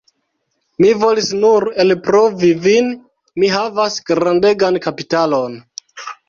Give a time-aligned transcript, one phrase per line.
[0.83, 2.89] Mi volis nur elprovi vin,
[3.43, 5.61] mi havas grandegan kapitalon!